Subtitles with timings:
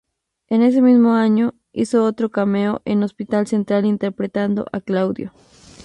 [0.47, 5.31] En ese mismo año, hizo otro cameo en "Hospital Central", interpretando a Claudio.